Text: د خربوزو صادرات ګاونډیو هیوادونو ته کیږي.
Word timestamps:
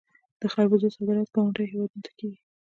د 0.41 0.41
خربوزو 0.53 0.93
صادرات 0.95 1.29
ګاونډیو 1.35 1.71
هیوادونو 1.71 2.03
ته 2.05 2.11
کیږي. 2.19 2.39